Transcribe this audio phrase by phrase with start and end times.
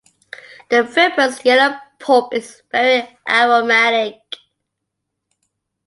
[0.69, 4.23] The fibrous yellow pulp is very aromatic.